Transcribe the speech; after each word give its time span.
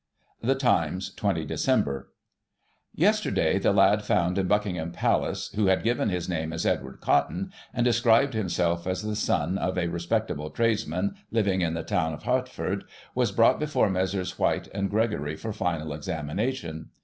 The 0.41 0.55
Times, 0.55 1.13
20 1.13 1.45
Dec.— 1.45 2.05
^Yesterday, 2.97 3.61
the 3.61 3.71
lad 3.71 4.03
found 4.03 4.39
in 4.39 4.47
Buck 4.47 4.65
ingham 4.65 4.91
Palace, 4.91 5.49
who 5.53 5.67
had 5.67 5.83
given 5.83 6.09
his 6.09 6.27
name 6.27 6.51
as 6.51 6.65
Edward 6.65 7.01
Cotton, 7.01 7.51
and 7.71 7.85
described 7.85 8.33
himself 8.33 8.87
as 8.87 9.03
the 9.03 9.15
son 9.15 9.59
of 9.59 9.77
a 9.77 9.89
respectable 9.89 10.49
tradesman 10.49 11.13
living 11.29 11.61
in 11.61 11.75
the 11.75 11.83
town 11.83 12.15
of 12.15 12.23
Hertford, 12.23 12.85
was 13.13 13.31
brought 13.31 13.59
before 13.59 13.91
Messrs. 13.91 14.39
White 14.39 14.67
and 14.73 14.89
Gregorie 14.89 15.35
for 15.35 15.53
final 15.53 15.93
examination. 15.93 16.89